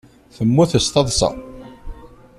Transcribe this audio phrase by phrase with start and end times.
[0.35, 1.29] Temmut s taḍsa.